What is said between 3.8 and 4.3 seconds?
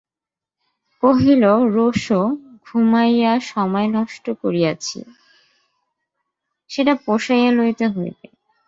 নষ্ট